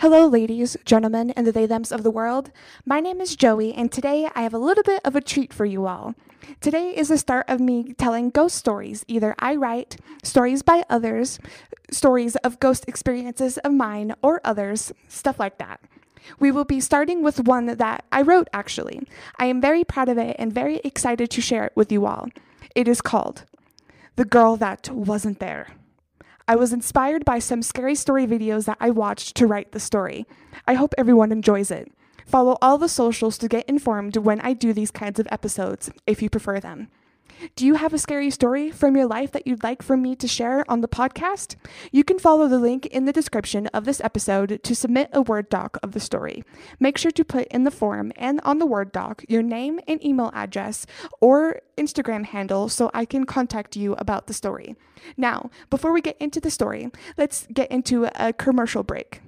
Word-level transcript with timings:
Hello, 0.00 0.26
ladies, 0.26 0.76
gentlemen, 0.84 1.30
and 1.32 1.46
the 1.46 1.52
they 1.52 1.66
thems 1.66 1.92
of 1.92 2.02
the 2.02 2.10
world. 2.10 2.50
My 2.84 2.98
name 2.98 3.20
is 3.20 3.36
Joey, 3.36 3.72
and 3.72 3.92
today 3.92 4.28
I 4.34 4.42
have 4.42 4.54
a 4.54 4.58
little 4.58 4.82
bit 4.82 5.00
of 5.04 5.14
a 5.14 5.20
treat 5.20 5.52
for 5.52 5.64
you 5.64 5.86
all. 5.86 6.14
Today 6.60 6.96
is 6.96 7.08
the 7.08 7.18
start 7.18 7.44
of 7.46 7.60
me 7.60 7.92
telling 7.92 8.30
ghost 8.30 8.56
stories. 8.56 9.04
Either 9.06 9.34
I 9.38 9.54
write 9.54 9.98
stories 10.24 10.62
by 10.62 10.82
others, 10.90 11.38
stories 11.90 12.34
of 12.36 12.58
ghost 12.58 12.84
experiences 12.88 13.58
of 13.58 13.72
mine 13.72 14.14
or 14.22 14.40
others, 14.44 14.92
stuff 15.08 15.38
like 15.38 15.58
that. 15.58 15.80
We 16.40 16.50
will 16.50 16.64
be 16.64 16.80
starting 16.80 17.22
with 17.22 17.46
one 17.46 17.66
that 17.66 18.04
I 18.10 18.22
wrote 18.22 18.48
actually. 18.52 19.06
I 19.38 19.46
am 19.46 19.60
very 19.60 19.84
proud 19.84 20.08
of 20.08 20.18
it 20.18 20.34
and 20.38 20.52
very 20.52 20.78
excited 20.78 21.30
to 21.30 21.40
share 21.40 21.66
it 21.66 21.76
with 21.76 21.92
you 21.92 22.06
all. 22.06 22.28
It 22.74 22.88
is 22.88 23.00
called 23.00 23.44
The 24.16 24.24
Girl 24.24 24.56
That 24.56 24.88
Wasn't 24.90 25.38
There. 25.38 25.68
I 26.48 26.56
was 26.56 26.72
inspired 26.72 27.24
by 27.24 27.38
some 27.38 27.62
scary 27.62 27.94
story 27.94 28.26
videos 28.26 28.64
that 28.64 28.78
I 28.80 28.90
watched 28.90 29.36
to 29.36 29.46
write 29.46 29.72
the 29.72 29.80
story. 29.80 30.26
I 30.66 30.74
hope 30.74 30.94
everyone 30.98 31.32
enjoys 31.32 31.70
it. 31.70 31.92
Follow 32.26 32.56
all 32.60 32.78
the 32.78 32.88
socials 32.88 33.38
to 33.38 33.48
get 33.48 33.68
informed 33.68 34.16
when 34.16 34.40
I 34.40 34.52
do 34.52 34.72
these 34.72 34.90
kinds 34.90 35.20
of 35.20 35.28
episodes, 35.30 35.90
if 36.06 36.22
you 36.22 36.30
prefer 36.30 36.60
them. 36.60 36.88
Do 37.56 37.66
you 37.66 37.74
have 37.74 37.92
a 37.92 37.98
scary 37.98 38.30
story 38.30 38.70
from 38.70 38.96
your 38.96 39.06
life 39.06 39.32
that 39.32 39.46
you'd 39.46 39.62
like 39.62 39.82
for 39.82 39.96
me 39.96 40.14
to 40.16 40.28
share 40.28 40.64
on 40.70 40.80
the 40.80 40.88
podcast? 40.88 41.56
You 41.90 42.04
can 42.04 42.18
follow 42.18 42.48
the 42.48 42.58
link 42.58 42.86
in 42.86 43.04
the 43.04 43.12
description 43.12 43.66
of 43.68 43.84
this 43.84 44.00
episode 44.00 44.60
to 44.62 44.74
submit 44.74 45.10
a 45.12 45.22
Word 45.22 45.48
doc 45.48 45.78
of 45.82 45.92
the 45.92 46.00
story. 46.00 46.44
Make 46.78 46.98
sure 46.98 47.10
to 47.10 47.24
put 47.24 47.48
in 47.48 47.64
the 47.64 47.70
form 47.70 48.12
and 48.16 48.40
on 48.44 48.58
the 48.58 48.66
Word 48.66 48.92
doc 48.92 49.24
your 49.28 49.42
name 49.42 49.80
and 49.86 50.04
email 50.04 50.30
address 50.34 50.86
or 51.20 51.60
Instagram 51.76 52.24
handle 52.24 52.68
so 52.68 52.90
I 52.94 53.04
can 53.04 53.24
contact 53.24 53.76
you 53.76 53.94
about 53.94 54.26
the 54.26 54.34
story. 54.34 54.76
Now, 55.16 55.50
before 55.70 55.92
we 55.92 56.00
get 56.00 56.16
into 56.18 56.40
the 56.40 56.50
story, 56.50 56.90
let's 57.16 57.46
get 57.52 57.70
into 57.70 58.08
a 58.14 58.32
commercial 58.32 58.82
break. 58.82 59.20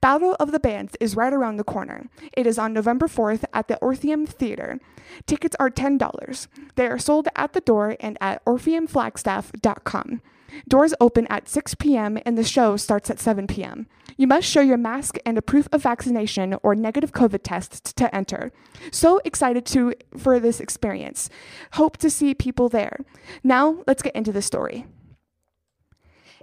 Battle 0.00 0.36
of 0.38 0.52
the 0.52 0.60
Bands 0.60 0.96
is 1.00 1.16
right 1.16 1.32
around 1.32 1.56
the 1.56 1.64
corner. 1.64 2.08
It 2.36 2.46
is 2.46 2.58
on 2.58 2.72
November 2.72 3.06
4th 3.06 3.44
at 3.52 3.68
the 3.68 3.78
Orpheum 3.78 4.26
Theater. 4.26 4.78
Tickets 5.26 5.56
are 5.58 5.70
$10. 5.70 6.46
They 6.76 6.86
are 6.86 6.98
sold 6.98 7.28
at 7.34 7.52
the 7.52 7.60
door 7.60 7.96
and 8.00 8.16
at 8.20 8.44
orpheumflagstaff.com. 8.44 10.22
Doors 10.68 10.94
open 11.00 11.26
at 11.28 11.48
6 11.48 11.74
p.m. 11.76 12.18
and 12.24 12.36
the 12.36 12.44
show 12.44 12.76
starts 12.76 13.10
at 13.10 13.20
7 13.20 13.46
p.m. 13.46 13.86
You 14.16 14.26
must 14.26 14.48
show 14.48 14.60
your 14.60 14.76
mask 14.76 15.16
and 15.24 15.38
a 15.38 15.42
proof 15.42 15.68
of 15.72 15.82
vaccination 15.82 16.56
or 16.62 16.74
negative 16.74 17.12
COVID 17.12 17.40
test 17.42 17.96
to 17.96 18.14
enter. 18.14 18.52
So 18.90 19.20
excited 19.24 19.64
to 19.66 19.94
for 20.16 20.40
this 20.40 20.60
experience. 20.60 21.30
Hope 21.74 21.96
to 21.98 22.10
see 22.10 22.34
people 22.34 22.68
there. 22.68 22.98
Now, 23.42 23.82
let's 23.86 24.02
get 24.02 24.14
into 24.14 24.32
the 24.32 24.42
story. 24.42 24.86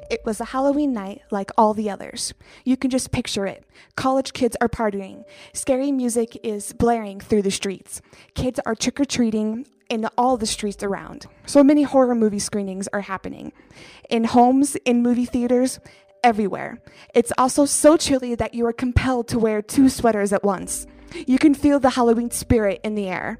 It 0.09 0.21
was 0.25 0.39
a 0.39 0.45
Halloween 0.45 0.93
night 0.93 1.21
like 1.31 1.51
all 1.57 1.73
the 1.73 1.89
others. 1.89 2.33
You 2.63 2.77
can 2.77 2.89
just 2.89 3.11
picture 3.11 3.45
it. 3.45 3.65
College 3.95 4.33
kids 4.33 4.55
are 4.61 4.69
partying. 4.69 5.25
Scary 5.53 5.91
music 5.91 6.37
is 6.43 6.73
blaring 6.73 7.19
through 7.19 7.41
the 7.41 7.51
streets. 7.51 8.01
Kids 8.33 8.59
are 8.65 8.75
trick 8.75 8.99
or 8.99 9.05
treating 9.05 9.67
in 9.89 10.07
all 10.17 10.37
the 10.37 10.45
streets 10.45 10.83
around. 10.83 11.25
So 11.45 11.63
many 11.63 11.83
horror 11.83 12.15
movie 12.15 12.39
screenings 12.39 12.87
are 12.89 13.01
happening. 13.01 13.51
In 14.09 14.25
homes, 14.25 14.75
in 14.85 15.01
movie 15.01 15.25
theaters, 15.25 15.79
everywhere. 16.23 16.79
It's 17.13 17.31
also 17.37 17.65
so 17.65 17.97
chilly 17.97 18.35
that 18.35 18.53
you 18.53 18.65
are 18.65 18.73
compelled 18.73 19.27
to 19.29 19.39
wear 19.39 19.61
two 19.61 19.89
sweaters 19.89 20.33
at 20.33 20.43
once. 20.43 20.87
You 21.25 21.39
can 21.39 21.53
feel 21.53 21.79
the 21.79 21.91
Halloween 21.91 22.31
spirit 22.31 22.81
in 22.83 22.95
the 22.95 23.07
air. 23.07 23.37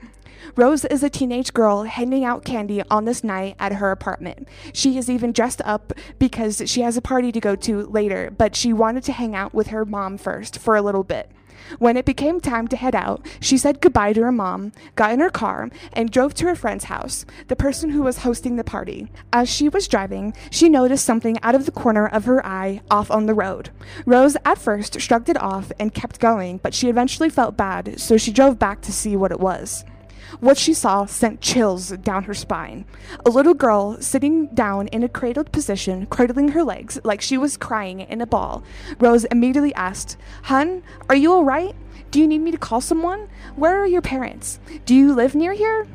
Rose 0.55 0.85
is 0.85 1.03
a 1.03 1.09
teenage 1.09 1.53
girl 1.53 1.83
handing 1.83 2.23
out 2.23 2.45
candy 2.45 2.81
on 2.89 3.05
this 3.05 3.23
night 3.23 3.55
at 3.59 3.73
her 3.73 3.91
apartment. 3.91 4.47
She 4.73 4.97
is 4.97 5.09
even 5.09 5.31
dressed 5.31 5.61
up 5.65 5.93
because 6.19 6.63
she 6.65 6.81
has 6.81 6.97
a 6.97 7.01
party 7.01 7.31
to 7.31 7.39
go 7.39 7.55
to 7.55 7.85
later, 7.87 8.31
but 8.37 8.55
she 8.55 8.73
wanted 8.73 9.03
to 9.03 9.13
hang 9.13 9.35
out 9.35 9.53
with 9.53 9.67
her 9.67 9.85
mom 9.85 10.17
first 10.17 10.59
for 10.59 10.75
a 10.75 10.81
little 10.81 11.03
bit. 11.03 11.31
When 11.79 11.97
it 11.97 12.05
became 12.05 12.39
time 12.39 12.67
to 12.69 12.77
head 12.77 12.95
out, 12.95 13.25
she 13.39 13.57
said 13.57 13.81
goodbye 13.81 14.13
to 14.13 14.21
her 14.21 14.31
mom, 14.31 14.71
got 14.95 15.11
in 15.11 15.19
her 15.19 15.29
car, 15.29 15.69
and 15.93 16.09
drove 16.09 16.33
to 16.35 16.45
her 16.45 16.55
friend's 16.55 16.85
house, 16.85 17.25
the 17.47 17.55
person 17.55 17.89
who 17.89 18.03
was 18.03 18.19
hosting 18.19 18.55
the 18.55 18.63
party. 18.63 19.09
As 19.33 19.49
she 19.49 19.67
was 19.67 19.87
driving, 19.87 20.33
she 20.49 20.69
noticed 20.69 21.05
something 21.05 21.37
out 21.43 21.55
of 21.55 21.65
the 21.65 21.71
corner 21.71 22.07
of 22.07 22.25
her 22.25 22.45
eye 22.45 22.81
off 22.89 23.11
on 23.11 23.25
the 23.25 23.33
road. 23.33 23.69
Rose 24.05 24.37
at 24.45 24.57
first 24.57 24.99
shrugged 25.01 25.29
it 25.29 25.41
off 25.41 25.71
and 25.79 25.93
kept 25.93 26.19
going, 26.19 26.57
but 26.57 26.73
she 26.73 26.89
eventually 26.89 27.29
felt 27.29 27.57
bad, 27.57 27.99
so 27.99 28.17
she 28.17 28.31
drove 28.31 28.57
back 28.57 28.81
to 28.81 28.93
see 28.93 29.15
what 29.15 29.31
it 29.31 29.39
was. 29.39 29.83
What 30.39 30.57
she 30.57 30.73
saw 30.73 31.05
sent 31.05 31.41
chills 31.41 31.89
down 31.89 32.23
her 32.23 32.33
spine. 32.33 32.85
A 33.25 33.29
little 33.29 33.53
girl 33.53 34.01
sitting 34.01 34.47
down 34.47 34.87
in 34.87 35.03
a 35.03 35.09
cradled 35.09 35.51
position, 35.51 36.05
cradling 36.07 36.49
her 36.49 36.63
legs 36.63 36.99
like 37.03 37.21
she 37.21 37.37
was 37.37 37.57
crying 37.57 38.01
in 38.01 38.21
a 38.21 38.27
ball. 38.27 38.63
Rose 38.99 39.25
immediately 39.25 39.73
asked, 39.75 40.17
Hun, 40.43 40.83
are 41.09 41.15
you 41.15 41.31
all 41.31 41.43
right? 41.43 41.75
Do 42.11 42.19
you 42.19 42.27
need 42.27 42.39
me 42.39 42.51
to 42.51 42.57
call 42.57 42.81
someone? 42.81 43.27
Where 43.55 43.81
are 43.81 43.87
your 43.87 44.01
parents? 44.01 44.59
Do 44.85 44.95
you 44.95 45.13
live 45.13 45.35
near 45.35 45.53
here? 45.53 45.87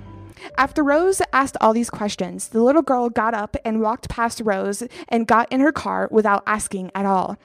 After 0.57 0.83
Rose 0.83 1.23
asked 1.33 1.57
all 1.61 1.73
these 1.73 1.91
questions, 1.91 2.49
the 2.49 2.63
little 2.63 2.83
girl 2.83 3.09
got 3.09 3.35
up 3.35 3.57
and 3.65 3.81
walked 3.81 4.09
past 4.09 4.41
Rose 4.45 4.83
and 5.09 5.27
got 5.27 5.51
in 5.53 5.61
her 5.61 5.73
car 5.73 6.09
without 6.11 6.43
asking 6.47 6.91
at 6.95 7.07
all. 7.07 7.37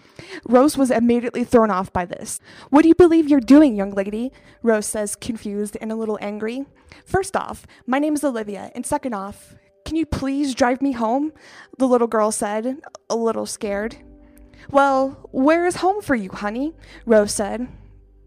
Rose 0.46 0.78
was 0.78 0.91
immediately 0.91 1.44
thrown 1.44 1.72
off 1.72 1.91
by 1.94 2.06
this. 2.06 2.40
What 2.69 2.81
do 2.81 2.88
you 2.88 2.96
believe 2.96 3.28
you're 3.28 3.40
doing, 3.40 3.75
young 3.75 3.91
lady? 3.91 4.31
Rose 4.62 4.85
says, 4.85 5.16
confused 5.16 5.78
and 5.80 5.91
a 5.91 5.96
little 5.96 6.18
angry. 6.22 6.66
First 7.06 7.35
off, 7.35 7.66
my 7.85 8.00
name 8.00 8.13
is 8.16 8.24
Olivia, 8.24 8.72
and 8.75 8.85
second 8.85 9.14
off, 9.14 9.56
can 9.85 9.96
you 9.96 10.06
please 10.06 10.53
drive 10.53 10.81
me 10.81 10.91
home? 10.91 11.31
The 11.78 11.88
little 11.88 12.08
girl 12.08 12.31
said, 12.31 12.81
a 13.09 13.16
little 13.16 13.46
scared. 13.46 13.97
Well, 14.69 15.29
where 15.31 15.66
is 15.66 15.78
home 15.78 16.02
for 16.02 16.16
you, 16.16 16.29
honey? 16.29 16.74
Rose 17.06 17.34
said. 17.34 17.68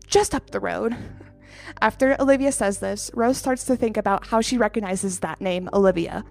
Just 0.07 0.35
up 0.35 0.51
the 0.51 0.61
road. 0.61 0.97
After 1.81 2.17
Olivia 2.21 2.53
says 2.53 2.79
this, 2.79 3.11
Rose 3.15 3.39
starts 3.39 3.65
to 3.65 3.77
think 3.77 3.97
about 3.97 4.27
how 4.29 4.41
she 4.41 4.59
recognizes 4.59 5.21
that 5.21 5.41
name, 5.41 5.69
Olivia. 5.73 6.25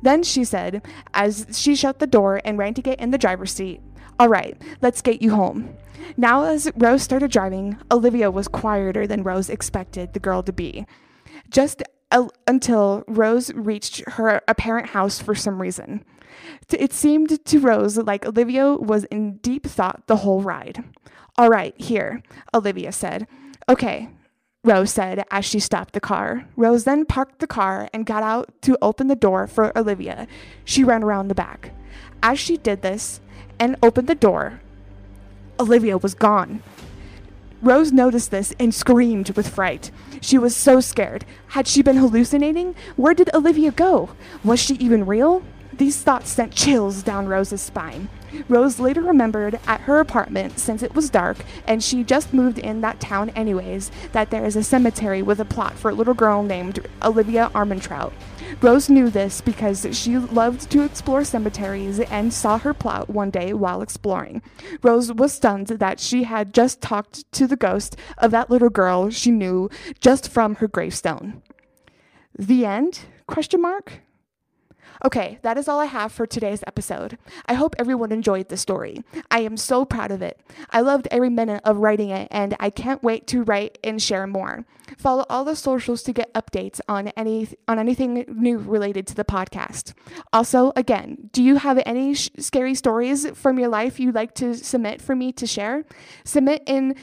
Then 0.00 0.22
she 0.22 0.44
said, 0.44 0.86
as 1.12 1.46
she 1.52 1.74
shut 1.74 1.98
the 1.98 2.06
door 2.06 2.40
and 2.44 2.58
ran 2.58 2.74
to 2.74 2.82
get 2.82 3.00
in 3.00 3.10
the 3.10 3.18
driver's 3.18 3.52
seat, 3.52 3.80
All 4.18 4.28
right, 4.28 4.60
let's 4.80 5.02
get 5.02 5.22
you 5.22 5.34
home. 5.34 5.74
Now, 6.16 6.44
as 6.44 6.70
Rose 6.76 7.02
started 7.02 7.30
driving, 7.30 7.78
Olivia 7.90 8.30
was 8.30 8.48
quieter 8.48 9.06
than 9.06 9.22
Rose 9.22 9.50
expected 9.50 10.12
the 10.12 10.20
girl 10.20 10.42
to 10.42 10.52
be. 10.52 10.86
Just 11.50 11.82
until 12.46 13.04
Rose 13.08 13.52
reached 13.54 14.08
her 14.10 14.42
apparent 14.46 14.90
house 14.90 15.18
for 15.18 15.34
some 15.34 15.60
reason. 15.60 16.04
It 16.70 16.92
seemed 16.92 17.44
to 17.44 17.58
Rose 17.58 17.96
like 17.96 18.26
Olivia 18.26 18.74
was 18.74 19.04
in 19.04 19.38
deep 19.38 19.66
thought 19.66 20.06
the 20.06 20.16
whole 20.16 20.42
ride. 20.42 20.84
All 21.36 21.48
right, 21.48 21.74
here, 21.80 22.22
Olivia 22.54 22.92
said. 22.92 23.26
Okay, 23.72 24.10
Rose 24.64 24.92
said 24.92 25.24
as 25.30 25.46
she 25.46 25.58
stopped 25.58 25.94
the 25.94 26.00
car. 26.00 26.44
Rose 26.56 26.84
then 26.84 27.06
parked 27.06 27.38
the 27.38 27.46
car 27.46 27.88
and 27.94 28.04
got 28.04 28.22
out 28.22 28.52
to 28.60 28.76
open 28.82 29.06
the 29.06 29.16
door 29.16 29.46
for 29.46 29.72
Olivia. 29.74 30.26
She 30.62 30.84
ran 30.84 31.02
around 31.02 31.28
the 31.28 31.34
back. 31.34 31.70
As 32.22 32.38
she 32.38 32.58
did 32.58 32.82
this 32.82 33.22
and 33.58 33.76
opened 33.82 34.08
the 34.08 34.14
door, 34.14 34.60
Olivia 35.58 35.96
was 35.96 36.12
gone. 36.12 36.62
Rose 37.62 37.92
noticed 37.92 38.30
this 38.30 38.52
and 38.60 38.74
screamed 38.74 39.30
with 39.30 39.48
fright. 39.48 39.90
She 40.20 40.36
was 40.36 40.54
so 40.54 40.80
scared. 40.80 41.24
Had 41.48 41.66
she 41.66 41.80
been 41.80 41.96
hallucinating? 41.96 42.74
Where 42.96 43.14
did 43.14 43.34
Olivia 43.34 43.70
go? 43.70 44.10
Was 44.44 44.60
she 44.60 44.74
even 44.74 45.06
real? 45.06 45.42
These 45.76 46.02
thoughts 46.02 46.30
sent 46.30 46.52
chills 46.52 47.02
down 47.02 47.28
Rose's 47.28 47.60
spine. 47.60 48.08
Rose 48.48 48.80
later 48.80 49.02
remembered 49.02 49.58
at 49.66 49.82
her 49.82 50.00
apartment, 50.00 50.58
since 50.58 50.82
it 50.82 50.94
was 50.94 51.10
dark 51.10 51.38
and 51.66 51.82
she 51.82 52.02
just 52.02 52.32
moved 52.32 52.58
in 52.58 52.80
that 52.80 53.00
town 53.00 53.30
anyways, 53.30 53.90
that 54.12 54.30
there 54.30 54.44
is 54.44 54.56
a 54.56 54.62
cemetery 54.62 55.22
with 55.22 55.40
a 55.40 55.44
plot 55.44 55.74
for 55.74 55.90
a 55.90 55.94
little 55.94 56.14
girl 56.14 56.42
named 56.42 56.86
Olivia 57.02 57.50
Armentrout. 57.54 58.12
Rose 58.60 58.90
knew 58.90 59.08
this 59.08 59.40
because 59.40 59.86
she 59.92 60.18
loved 60.18 60.70
to 60.70 60.82
explore 60.82 61.24
cemeteries 61.24 62.00
and 62.00 62.32
saw 62.32 62.58
her 62.58 62.74
plot 62.74 63.08
one 63.08 63.30
day 63.30 63.52
while 63.52 63.82
exploring. 63.82 64.42
Rose 64.82 65.12
was 65.12 65.32
stunned 65.32 65.68
that 65.68 66.00
she 66.00 66.24
had 66.24 66.52
just 66.52 66.80
talked 66.80 67.30
to 67.32 67.46
the 67.46 67.56
ghost 67.56 67.96
of 68.18 68.30
that 68.30 68.50
little 68.50 68.70
girl 68.70 69.10
she 69.10 69.30
knew 69.30 69.70
just 70.00 70.28
from 70.28 70.56
her 70.56 70.68
gravestone. 70.68 71.42
The 72.38 72.66
end? 72.66 73.00
Question 73.26 73.62
mark? 73.62 74.00
Okay, 75.04 75.38
that 75.42 75.58
is 75.58 75.68
all 75.68 75.80
I 75.80 75.86
have 75.86 76.12
for 76.12 76.26
today's 76.26 76.62
episode. 76.66 77.18
I 77.46 77.54
hope 77.54 77.74
everyone 77.78 78.12
enjoyed 78.12 78.48
the 78.48 78.56
story. 78.56 79.02
I 79.30 79.40
am 79.40 79.56
so 79.56 79.84
proud 79.84 80.10
of 80.10 80.22
it. 80.22 80.40
I 80.70 80.80
loved 80.80 81.08
every 81.10 81.30
minute 81.30 81.62
of 81.64 81.78
writing 81.78 82.10
it, 82.10 82.28
and 82.30 82.56
I 82.60 82.70
can't 82.70 83.02
wait 83.02 83.26
to 83.28 83.42
write 83.42 83.78
and 83.82 84.00
share 84.00 84.26
more. 84.26 84.64
Follow 84.98 85.24
all 85.30 85.44
the 85.44 85.56
socials 85.56 86.02
to 86.02 86.12
get 86.12 86.32
updates 86.34 86.80
on 86.88 87.08
any 87.08 87.48
on 87.66 87.78
anything 87.78 88.24
new 88.28 88.58
related 88.58 89.06
to 89.08 89.14
the 89.14 89.24
podcast. 89.24 89.94
Also, 90.32 90.72
again, 90.76 91.30
do 91.32 91.42
you 91.42 91.56
have 91.56 91.80
any 91.86 92.14
sh- 92.14 92.30
scary 92.38 92.74
stories 92.74 93.28
from 93.30 93.58
your 93.58 93.68
life 93.68 93.98
you'd 93.98 94.14
like 94.14 94.34
to 94.34 94.54
submit 94.54 95.00
for 95.00 95.16
me 95.16 95.32
to 95.32 95.46
share? 95.46 95.84
Submit 96.24 96.62
in 96.66 96.94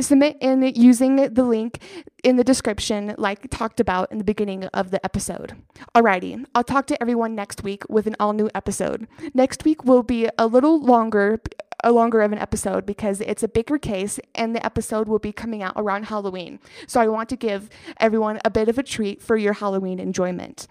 submit 0.00 0.36
in 0.40 0.62
using 0.74 1.16
the 1.16 1.44
link 1.44 1.80
in 2.22 2.36
the 2.36 2.44
description, 2.44 3.14
like 3.18 3.50
talked 3.50 3.80
about 3.80 4.10
in 4.10 4.18
the 4.18 4.24
beginning 4.24 4.64
of 4.66 4.90
the 4.90 5.04
episode. 5.04 5.56
Alrighty, 5.94 6.44
I'll 6.54 6.64
talk 6.64 6.86
to 6.86 7.00
everyone 7.00 7.34
next 7.34 7.62
week 7.62 7.84
with 7.88 8.06
an 8.06 8.16
all 8.18 8.32
new 8.32 8.50
episode. 8.54 9.06
Next 9.34 9.64
week 9.64 9.84
will 9.84 10.02
be 10.02 10.28
a 10.38 10.46
little 10.46 10.80
longer 10.80 11.40
a 11.82 11.92
longer 11.92 12.20
of 12.20 12.30
an 12.30 12.38
episode 12.38 12.84
because 12.84 13.22
it's 13.22 13.42
a 13.42 13.48
bigger 13.48 13.78
case 13.78 14.20
and 14.34 14.54
the 14.54 14.64
episode 14.64 15.08
will 15.08 15.18
be 15.18 15.32
coming 15.32 15.62
out 15.62 15.72
around 15.76 16.04
Halloween. 16.04 16.58
So 16.86 17.00
I 17.00 17.08
want 17.08 17.30
to 17.30 17.36
give 17.36 17.70
everyone 17.98 18.38
a 18.44 18.50
bit 18.50 18.68
of 18.68 18.78
a 18.78 18.82
treat 18.82 19.22
for 19.22 19.36
your 19.36 19.54
Halloween 19.54 19.98
enjoyment. 19.98 20.66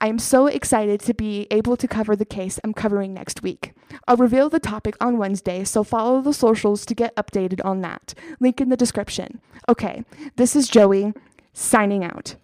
I 0.00 0.08
am 0.08 0.18
so 0.18 0.46
excited 0.46 1.00
to 1.00 1.14
be 1.14 1.46
able 1.50 1.76
to 1.76 1.88
cover 1.88 2.14
the 2.14 2.26
case 2.26 2.60
I'm 2.62 2.74
covering 2.74 3.14
next 3.14 3.42
week. 3.42 3.72
I'll 4.06 4.16
reveal 4.16 4.48
the 4.48 4.60
topic 4.60 4.96
on 5.00 5.18
Wednesday, 5.18 5.64
so 5.64 5.84
follow 5.84 6.20
the 6.20 6.34
socials 6.34 6.84
to 6.86 6.94
get 6.94 7.14
updated 7.16 7.64
on 7.64 7.80
that. 7.82 8.14
Link 8.38 8.60
in 8.60 8.68
the 8.68 8.76
description. 8.76 9.40
Okay, 9.68 10.04
this 10.36 10.56
is 10.56 10.68
Joey 10.68 11.12
signing 11.52 12.04
out. 12.04 12.36